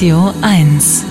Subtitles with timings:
[0.00, 1.04] Radio 1.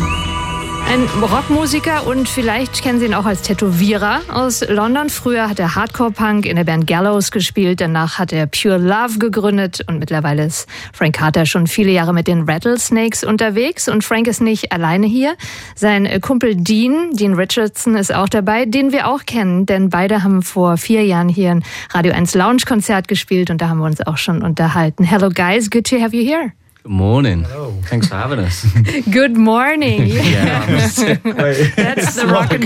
[0.91, 5.11] Ein Rockmusiker und vielleicht kennen Sie ihn auch als Tätowierer aus London.
[5.11, 9.85] Früher hat er Hardcore-Punk in der Band Gallows gespielt, danach hat er Pure Love gegründet
[9.87, 14.41] und mittlerweile ist Frank Carter schon viele Jahre mit den Rattlesnakes unterwegs und Frank ist
[14.41, 15.35] nicht alleine hier.
[15.75, 20.41] Sein Kumpel Dean, Dean Richardson ist auch dabei, den wir auch kennen, denn beide haben
[20.41, 24.17] vor vier Jahren hier ein Radio 1 Lounge-Konzert gespielt und da haben wir uns auch
[24.17, 25.03] schon unterhalten.
[25.03, 26.53] Hello guys, good to have you here.
[26.83, 27.43] Good morning.
[27.43, 27.73] Hello.
[27.87, 28.63] Thanks for having us.
[29.11, 30.07] Good morning.
[30.07, 30.95] yeah, that's
[32.15, 32.63] the rock and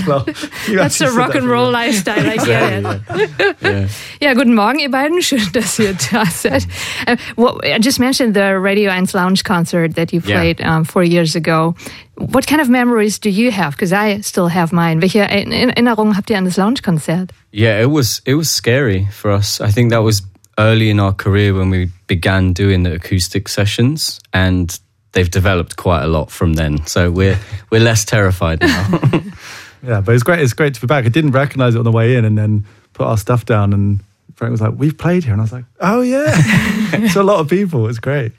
[0.77, 2.20] that's the rock and roll lifestyle.
[2.20, 3.55] I get it.
[3.62, 3.88] yeah.
[4.21, 5.20] Ja, guten Morgen, ihr beiden.
[5.23, 6.68] Schön, dass ihr da seid.
[7.07, 10.76] Uh, well, I just mentioned the Radio 1 Lounge concert that you played Yeah.
[10.76, 11.73] um, four years ago.
[12.16, 13.71] What kind of memories do you have?
[13.76, 15.02] Because I still have mine.
[15.02, 17.32] Welche Erinnerungen habt ihr an das Lounge-Konzert?
[17.52, 19.59] Yeah, it was it was scary for us.
[19.59, 20.21] I think that was
[20.57, 24.79] early in our career when we began doing the acoustic sessions and
[25.13, 26.85] they've developed quite a lot from then.
[26.85, 27.39] So we're
[27.70, 28.99] we're less terrified now.
[29.85, 30.40] Yeah, but it's great.
[30.40, 31.05] It's great to be back.
[31.05, 33.99] I didn't recognize it on the way in, and then put our stuff down, and
[34.35, 36.23] Frank was like, "We've played here," and I was like, "Oh yeah,
[36.93, 37.90] it's a lot of people.
[37.90, 38.32] It's great."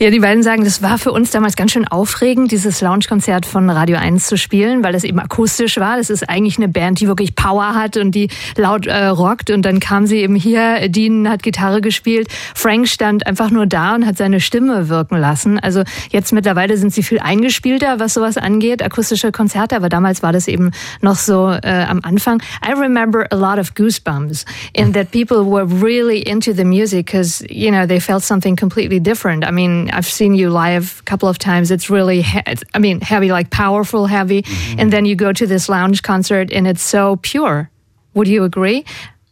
[0.00, 3.68] Ja, die beiden sagen, das war für uns damals ganz schön aufregend, dieses Lounge-Konzert von
[3.70, 5.96] Radio 1 zu spielen, weil das eben akustisch war.
[5.96, 9.50] Das ist eigentlich eine Band, die wirklich Power hat und die laut äh, rockt.
[9.50, 13.94] Und dann kam sie eben hier, Dean hat Gitarre gespielt, Frank stand einfach nur da
[13.94, 15.58] und hat seine Stimme wirken lassen.
[15.58, 20.32] Also jetzt mittlerweile sind sie viel eingespielter, was sowas angeht, akustische Konzerte, aber damals war
[20.32, 22.42] das eben noch so äh, am Anfang.
[22.66, 27.44] I remember a lot of goosebumps in that people were really into the music because,
[27.48, 29.44] you know, they felt something completely different.
[29.44, 31.70] I mean, I've seen you live a couple of times.
[31.70, 34.44] It's really, he- it's- I mean, heavy, like powerful, heavy.
[34.78, 37.70] And then you go to this lounge concert and it's so pure.
[38.14, 38.84] Would you agree?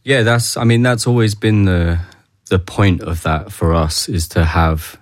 [0.04, 1.98] yeah, that's I mean that's always been the
[2.48, 4.96] the point of that for us is to have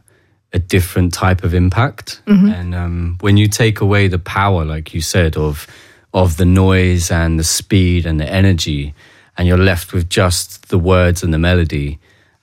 [0.52, 2.20] a different type of impact.
[2.26, 5.66] And um, when you take away the power, like you said, of
[6.12, 8.92] of the noise and the speed and the energy,
[9.36, 11.98] and you're left with just the words and the melody,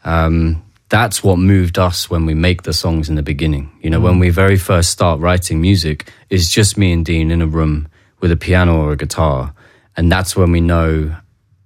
[0.06, 3.72] um, that's what moved us when we make the songs in the beginning.
[3.82, 4.22] You know, when mm.
[4.22, 7.88] we very first start writing music, it's just me and Dean in a room
[8.20, 9.54] with a piano or a guitar,
[9.98, 11.16] and that's when we know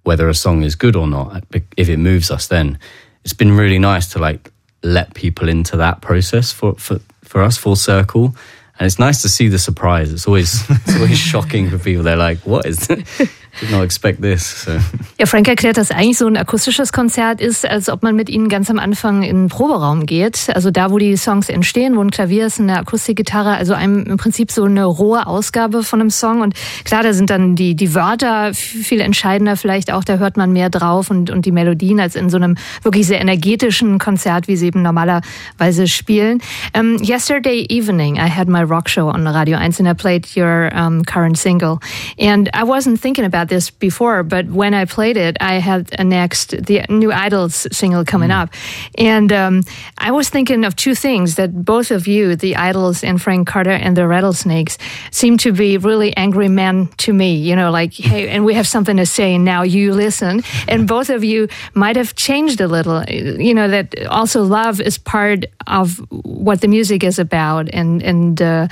[0.03, 1.43] whether a song is good or not
[1.77, 2.79] if it moves us then.
[3.23, 7.57] It's been really nice to like let people into that process for for, for us
[7.57, 8.35] full circle.
[8.79, 10.13] And it's nice to see the surprise.
[10.13, 12.03] It's always it's always shocking for people.
[12.03, 12.87] They're like what is
[13.59, 14.71] did not expect this so
[15.19, 18.47] Ja, Frank erklärt, dass eigentlich so ein akustisches Konzert ist, als ob man mit ihnen
[18.47, 20.47] ganz am Anfang in den Proberaum geht.
[20.53, 24.17] Also da, wo die Songs entstehen, wo ein Klavier ist, eine Akustikgitarre, also einem im
[24.17, 26.41] Prinzip so eine rohe Ausgabe von einem Song.
[26.41, 26.53] Und
[26.85, 30.69] klar, da sind dann die, die Wörter viel entscheidender vielleicht auch, da hört man mehr
[30.69, 34.67] drauf und, und die Melodien als in so einem wirklich sehr energetischen Konzert, wie sie
[34.67, 36.41] eben normalerweise spielen.
[36.77, 40.71] Um, yesterday evening, I had my rock show on Radio 1 and I played your
[40.73, 41.79] um, current single.
[42.17, 46.03] And I wasn't thinking about this before, but when I played it, I had a
[46.03, 48.49] next, the new IDLES single coming up.
[48.97, 49.63] And um,
[49.97, 53.71] I was thinking of two things that both of you, the IDLES and Frank Carter
[53.71, 54.77] and the Rattlesnakes,
[55.11, 58.67] seem to be really angry men to me, you know, like, hey, and we have
[58.67, 60.43] something to say, now you listen.
[60.67, 64.97] And both of you might have changed a little, you know, that also love is
[64.97, 67.69] part of what the music is about.
[67.73, 68.67] And, and, uh,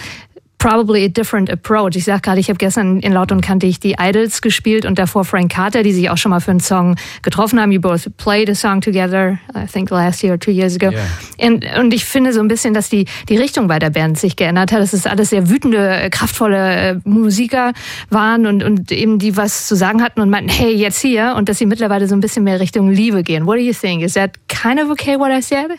[0.57, 1.95] probably a different approach.
[1.95, 5.23] Ich sag gerade, ich habe gestern in Laut und Kantig die Idols gespielt und davor
[5.23, 7.71] Frank Carter, die sich auch schon mal für einen Song getroffen haben.
[7.71, 10.91] You both played a song together, I think last year or two years ago.
[10.91, 11.47] Yeah.
[11.47, 14.35] Und, und ich finde so ein bisschen, dass die, die Richtung bei der Band sich
[14.35, 14.81] geändert hat.
[14.81, 17.73] Dass es alles sehr wütende, äh, kraftvolle äh, Musiker
[18.09, 21.35] waren und, und eben die was zu sagen hatten und meinten, hey, jetzt hier.
[21.37, 23.45] Und dass sie mittlerweile so ein bisschen mehr Richtung Liebe gehen.
[23.45, 24.01] What do you think?
[24.01, 25.71] Is that kind of okay what I said?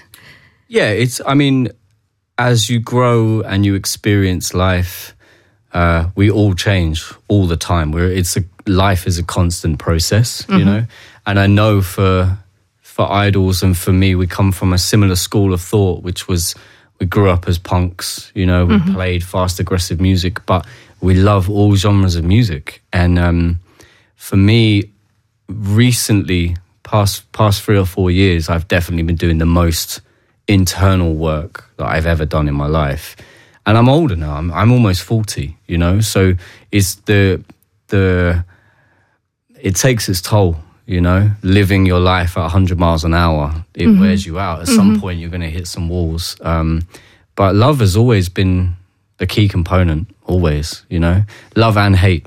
[0.68, 1.70] yeah it's i mean
[2.38, 5.14] as you grow and you experience life
[5.72, 7.92] uh, we all change all the time.
[7.92, 10.86] We're it's a life is a constant process you know?
[11.26, 12.38] And i know for
[12.80, 16.54] for IDLES and for me we come from a similar school of thought which was
[16.98, 18.64] we grew up as punks you know?
[18.66, 20.66] We played fast aggressive music but
[21.00, 22.82] we love all genres of music.
[22.92, 23.60] And um,
[24.16, 24.90] for me
[25.48, 30.00] recently past past three or four years i've definitely been doing the most
[30.48, 33.16] internal work that i've ever done in my life.
[33.66, 34.34] And i'm older now.
[34.34, 36.00] I'm, I'm almost 40 you know?
[36.00, 36.34] So
[36.72, 37.44] it's the
[37.88, 38.44] the
[39.60, 40.56] it takes its toll
[40.86, 41.30] you know?
[41.42, 44.00] Living your life at 100 miles an hour it mm-hmm.
[44.00, 44.62] wears you out.
[44.62, 45.00] At some mm-hmm.
[45.00, 46.36] point you're going to hit some walls.
[46.40, 46.88] Um,
[47.36, 48.76] but love has always been
[49.20, 51.24] a key component always you know?
[51.54, 52.26] Love and hate.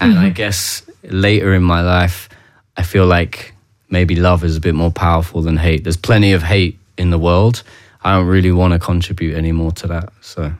[0.00, 0.34] And i mm-hmm.
[0.34, 2.28] guess later in my life
[2.76, 3.54] i feel like
[3.94, 5.84] maybe love is a bit more powerful than hate.
[5.84, 7.62] There's plenty of hate in the world
[8.02, 10.52] i don't really want to contribute anymore to that so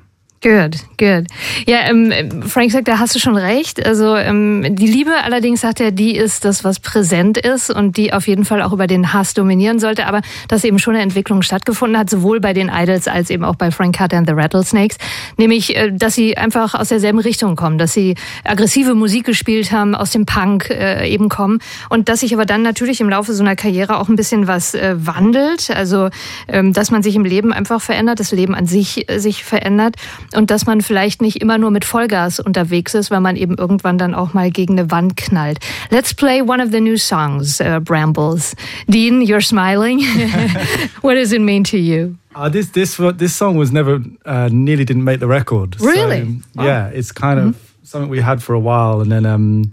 [0.45, 1.25] Good, good.
[1.67, 2.13] Ja, ähm,
[2.43, 3.87] Frank sagt, da hast du schon recht.
[3.87, 8.13] Also ähm, die Liebe allerdings sagt er, die ist das, was präsent ist und die
[8.13, 10.07] auf jeden Fall auch über den Hass dominieren sollte.
[10.07, 13.55] Aber dass eben schon eine Entwicklung stattgefunden hat, sowohl bei den Idols als eben auch
[13.55, 14.99] bei Frank Carter and the Rattlesnakes,
[15.39, 18.15] nämlich, äh, dass sie einfach aus derselben Richtung kommen, dass sie
[18.45, 22.61] aggressive Musik gespielt haben, aus dem Punk äh, eben kommen und dass sich aber dann
[22.61, 25.71] natürlich im Laufe so einer Karriere auch ein bisschen was äh, wandelt.
[25.71, 26.11] Also
[26.49, 29.97] ähm, dass man sich im Leben einfach verändert, das Leben an sich äh, sich verändert
[30.37, 33.99] und dass man vielleicht nicht immer nur mit Vollgas unterwegs ist, weil man eben irgendwann
[33.99, 35.59] dann auch mal gegen eine Wand knallt.
[35.91, 38.55] Let's play one of the new songs, uh, Brambles.
[38.87, 40.01] Dean, you're smiling.
[41.03, 42.17] what does it mean to you?
[42.35, 45.81] Uh, this this this song was never uh, nearly didn't make the record.
[45.81, 46.41] Really?
[46.57, 47.87] So, yeah, it's kind of mm -hmm.
[47.87, 49.73] something we had for a while, and then um,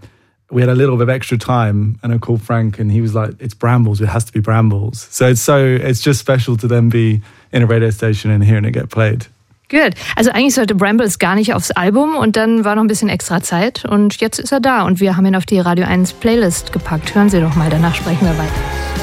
[0.51, 3.13] we had a little bit of extra time, and I called Frank, and he was
[3.13, 4.01] like, "It's Brambles.
[4.01, 7.21] It has to be Brambles." So it's so it's just special to then be
[7.51, 9.27] in a radio station and hearing it get played.
[9.71, 9.93] Good.
[10.17, 13.41] Also eigentlich sollte Brambles gar nicht aufs Album und dann war noch ein bisschen extra
[13.41, 16.73] Zeit und jetzt ist er da und wir haben ihn auf die Radio 1 Playlist
[16.73, 17.15] gepackt.
[17.15, 19.00] Hören Sie doch mal, danach sprechen wir weiter.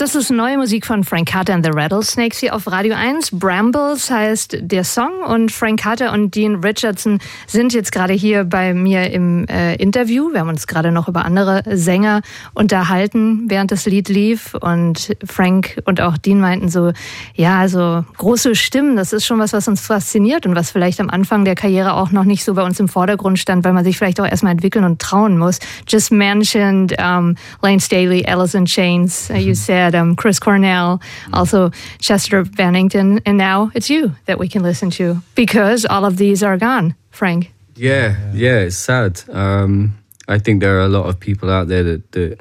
[0.00, 3.32] Das ist neue Musik von Frank Carter and the Rattlesnakes hier auf Radio 1.
[3.32, 8.72] Brambles heißt der Song und Frank Carter und Dean Richardson sind jetzt gerade hier bei
[8.72, 10.32] mir im äh, Interview.
[10.32, 12.22] Wir haben uns gerade noch über andere Sänger
[12.54, 16.92] unterhalten, während das Lied lief und Frank und auch Dean meinten so,
[17.34, 21.10] ja, also große Stimmen, das ist schon was, was uns fasziniert und was vielleicht am
[21.10, 23.98] Anfang der Karriere auch noch nicht so bei uns im Vordergrund stand, weil man sich
[23.98, 25.58] vielleicht auch erstmal entwickeln und trauen muss.
[25.86, 31.00] Just mentioned um, Lane Staley, Alice in Chains, uh, you said um, Chris Cornell,
[31.32, 36.16] also Chester Bennington, and now it's you that we can listen to because all of
[36.16, 37.52] these are gone, Frank.
[37.76, 39.22] Yeah, yeah, it's sad.
[39.30, 39.96] Um,
[40.28, 42.40] I think there are a lot of people out there that, that,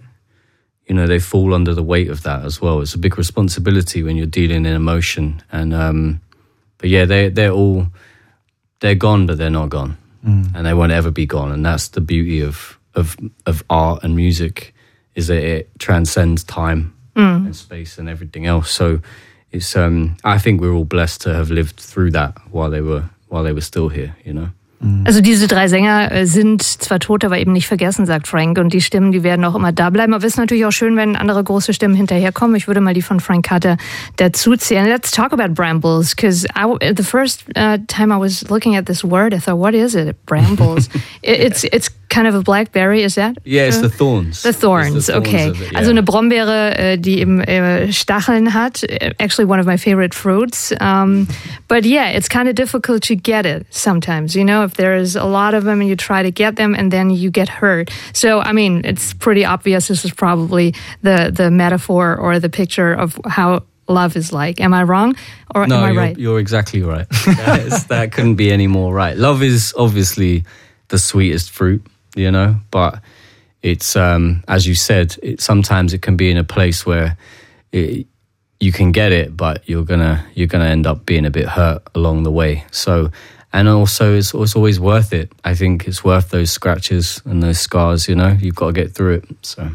[0.88, 2.82] you know, they fall under the weight of that as well.
[2.82, 5.42] It's a big responsibility when you're dealing in emotion.
[5.52, 6.22] And, um,
[6.78, 7.88] but yeah, they, they're all,
[8.82, 9.98] they're gone, but they're not gone.
[10.26, 10.54] Mm.
[10.54, 11.52] And they won't ever be gone.
[11.52, 14.76] And that's the beauty of, of, of art and music
[15.16, 17.46] is that it transcends time mm.
[17.46, 18.72] and space and everything else.
[18.72, 19.00] So
[19.52, 23.10] it's um, I think we're all blessed to have lived through that while they were
[23.30, 24.50] while they were still here, you know.
[24.82, 25.04] Mhm.
[25.06, 28.58] Also diese drei Sänger äh, sind zwar tot, aber eben nicht vergessen, sagt Frank.
[28.58, 30.14] Und die Stimmen, die werden auch immer da bleiben.
[30.14, 32.56] Aber es ist natürlich auch schön, wenn andere große Stimmen hinterherkommen.
[32.56, 33.78] Ich würde mal die von Frank Carter
[34.16, 34.86] dazu zählen.
[34.88, 36.48] Let's talk about brambles, because
[36.96, 40.16] the first uh, time I was looking at this word, I thought, what is it?
[40.26, 40.90] Brambles.
[41.22, 43.38] it's it's kind of a blackberry, is that?
[43.46, 44.44] Yeah, it's the thorns.
[44.44, 45.50] The thorns, the thorns okay.
[45.50, 45.80] It, yeah.
[45.80, 48.84] Also eine Brombeere, äh, die eben äh, Stacheln hat.
[49.20, 50.74] Actually, one of my favorite fruits.
[50.80, 51.28] Um,
[51.68, 54.36] but yeah, it's kind of difficult to get it sometimes.
[54.36, 56.92] You know, if there's a lot of them and you try to get them and
[56.92, 57.92] then you get hurt.
[58.14, 62.94] So, I mean, it's pretty obvious this is probably the the metaphor or the picture
[62.94, 64.60] of how love is like.
[64.60, 65.16] Am I wrong
[65.54, 66.18] or no, am I you're, right?
[66.18, 67.08] You're exactly right.
[67.90, 69.16] that couldn't be any more right.
[69.16, 70.44] Love is obviously
[70.90, 71.86] the sweetest fruit
[72.16, 72.56] you know.
[72.72, 73.02] But
[73.62, 77.18] it's um, as you said, it, sometimes it can be in a place where
[77.72, 78.08] it,
[78.60, 81.82] you can get it, but you're gonna you're gonna end up being a bit hurt
[81.96, 82.66] along the way.
[82.72, 83.12] So,
[83.54, 85.32] and also it's, it's always worth it.
[85.44, 88.08] I think it's worth those scratches and those scars.
[88.08, 89.26] You know, you've got to get through it.
[89.42, 89.70] So.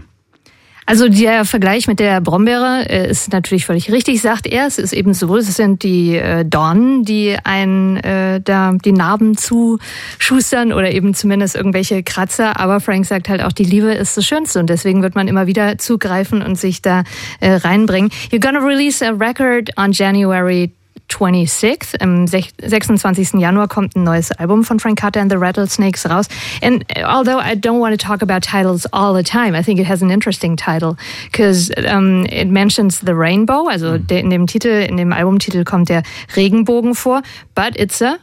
[0.86, 4.66] Also der Vergleich mit der Brombeere äh, ist natürlich völlig richtig, sagt er.
[4.66, 9.36] Es ist eben so, es sind die äh, Dornen, die einen äh, da die Narben
[9.36, 12.60] zuschustern oder eben zumindest irgendwelche Kratzer.
[12.60, 15.46] Aber Frank sagt halt auch, die Liebe ist das Schönste und deswegen wird man immer
[15.46, 17.04] wieder zugreifen und sich da
[17.40, 18.10] äh, reinbringen.
[18.30, 20.70] You're gonna release a record on January
[21.08, 21.94] 26th.
[22.00, 23.40] Am 26.
[23.40, 26.28] Januar kommt ein neues Album von Frank Carter and the Rattlesnakes raus.
[26.62, 29.86] And although I don't want to talk about titles all the time, I think it
[29.86, 30.96] has an interesting title
[31.30, 33.68] because um, it mentions the rainbow.
[33.68, 34.10] Also mm.
[34.10, 36.02] in dem Titel, in dem Albumtitel kommt der
[36.34, 37.22] Regenbogen vor,
[37.54, 38.18] but it's a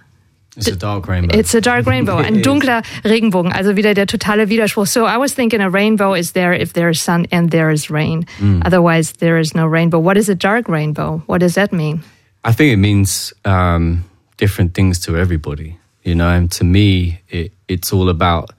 [0.57, 1.37] It's a dark rainbow.
[1.37, 2.17] It's a dark rainbow.
[2.17, 3.53] Ein dunkler Regenbogen.
[3.53, 4.87] Also wieder der totale Widerspruch.
[4.87, 7.89] So I was thinking a rainbow is there if there is sun and there is
[7.89, 8.25] rain.
[8.39, 8.61] Mm.
[8.65, 9.97] Otherwise, there is no rainbow.
[9.99, 11.23] What is a dark rainbow?
[11.25, 12.03] What does that mean?
[12.43, 16.29] I think it means um, different things to everybody, you know.
[16.29, 18.51] And to me, it, it's all about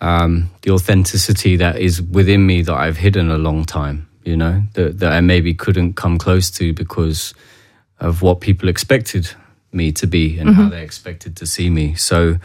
[0.00, 4.62] um, the authenticity that is within me that I've hidden a long time, you know,
[4.74, 7.32] that, that I maybe couldn't come close to because
[8.00, 9.30] of what people expected
[9.72, 10.62] me to be and mm-hmm.
[10.62, 11.94] how they expected to see me.
[11.94, 12.36] So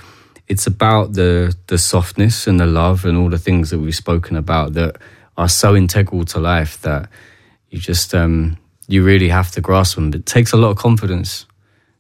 [0.48, 4.36] it's about the the softness and the love and all the things that we've spoken
[4.36, 4.98] about that
[5.38, 7.10] are so integral to life that
[7.70, 8.58] you just um,
[8.90, 10.14] you really have to grasp them.
[10.14, 11.46] It takes a lot of confidence.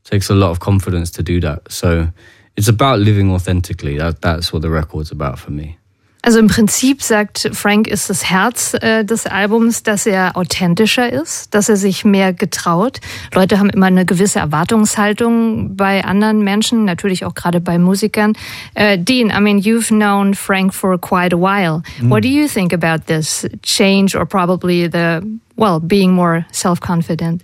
[0.03, 1.71] It takes a lot of confidence to do that.
[1.71, 2.09] So
[2.57, 3.97] it's about living authentically.
[3.97, 5.78] That, that's what the record's about for me.
[6.21, 11.53] Also im Prinzip sagt Frank ist das Herz äh, des Albums, dass er authentischer ist,
[11.53, 12.99] dass er sich mehr getraut.
[13.33, 18.33] Leute haben immer eine gewisse Erwartungshaltung bei anderen Menschen, natürlich auch gerade bei Musikern.
[18.77, 21.83] Uh, Dean, I mean, you've known Frank for quite a while.
[22.01, 22.09] Mm.
[22.09, 25.21] What do you think about this change or probably the,
[25.55, 27.43] well, being more self-confident?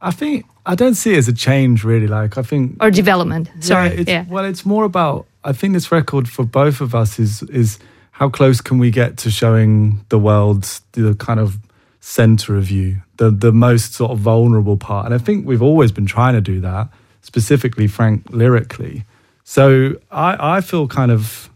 [0.00, 2.06] I think I don't see it as a change really.
[2.06, 3.48] Like I think or development.
[3.60, 3.88] Sorry.
[3.88, 4.24] Yeah, it's, yeah.
[4.28, 5.26] Well, it's more about.
[5.42, 7.78] I think this record for both of us is is
[8.18, 11.58] how close can we get to showing the world the kind of
[12.00, 15.04] center of you, the the most sort of vulnerable part.
[15.04, 16.88] And I think we've always been trying to do that,
[17.20, 19.04] specifically Frank lyrically.
[19.44, 21.50] So I I feel kind of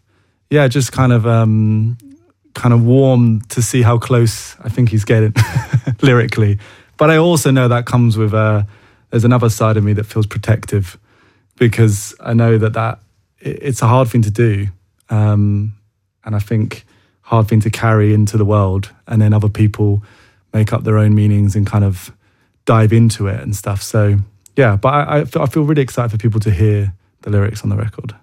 [0.50, 1.96] yeah, just kind of um
[2.52, 5.34] kind of warm to see how close I think he's getting
[6.02, 6.58] lyrically.
[6.98, 8.64] But I also know that comes with uh
[9.08, 10.98] there's another side of me that feels protective
[11.58, 12.98] because I know that that
[13.38, 14.66] it's a hard thing to do.
[15.08, 15.79] Um,
[16.24, 16.84] and I think
[17.22, 20.02] hard thing to carry into the world, and then other people
[20.52, 22.12] make up their own meanings and kind of
[22.64, 23.82] dive into it and stuff.
[23.82, 24.18] So
[24.56, 27.76] yeah, but I, I feel really excited for people to hear the lyrics on the
[27.76, 28.14] record.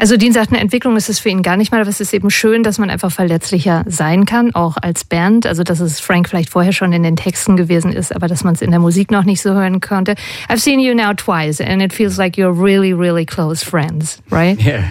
[0.00, 2.14] Also Dean sagt, eine Entwicklung ist es für ihn gar nicht mal, aber es ist
[2.14, 5.44] eben schön, dass man einfach verletzlicher sein kann, auch als Band.
[5.44, 8.54] Also dass es Frank vielleicht vorher schon in den Texten gewesen ist, aber dass man
[8.54, 10.14] es in der Musik noch nicht so hören konnte.
[10.48, 14.56] I've seen you now twice and it feels like you're really, really close friends, right?
[14.68, 14.90] Yeah.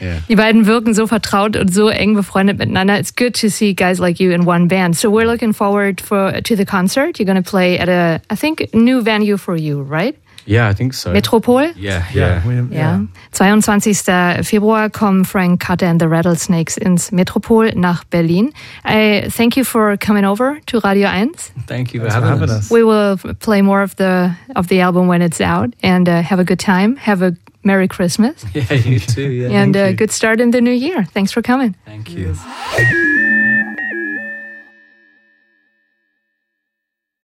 [0.00, 0.20] Yeah.
[0.28, 2.98] Die beiden wirken so vertraut und so eng befreundet miteinander.
[2.98, 4.96] It's good to see guys like you in one band.
[4.96, 7.18] So we're looking forward for to the concert.
[7.18, 10.16] You're going to play at a, I think, new venue for you, right?
[10.48, 11.12] Yeah, I think so.
[11.12, 11.72] Metropol?
[11.76, 12.40] Yeah, yeah.
[12.46, 13.00] we- Ja.
[13.32, 14.42] 22.
[14.42, 18.52] Februar kommen Frank Carter and the Rattlesnakes ins Metropol nach Berlin.
[18.84, 21.34] I thank you for coming over to Radio 1.
[21.66, 22.64] Thank you for Thanks for having, having us.
[22.64, 22.70] us.
[22.70, 26.40] We will play more of the of the album when it's out and uh, have
[26.40, 26.96] a good time.
[26.96, 27.32] Have a
[27.64, 29.30] Merry Christmas Yeah, you too.
[29.30, 29.60] Yeah.
[29.62, 29.96] and a you.
[29.96, 31.04] good start in the new year.
[31.12, 31.74] Thanks for coming.
[31.84, 32.34] Thank you.